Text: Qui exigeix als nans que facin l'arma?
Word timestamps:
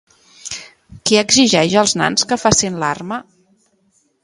Qui 1.09 1.19
exigeix 1.23 1.77
als 1.83 1.95
nans 2.03 2.27
que 2.33 2.41
facin 2.47 2.83
l'arma? 2.85 3.23